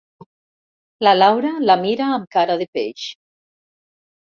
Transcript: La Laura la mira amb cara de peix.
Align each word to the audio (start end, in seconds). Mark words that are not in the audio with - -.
La 1.07 1.13
Laura 1.17 1.51
la 1.71 1.77
mira 1.83 2.09
amb 2.15 2.27
cara 2.39 2.59
de 2.65 2.69
peix. 2.79 3.07